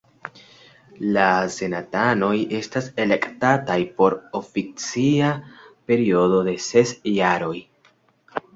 [1.17, 1.25] La
[1.55, 5.29] senatanoj estas elektataj por ofica
[5.93, 7.57] periodo de ses jaroj.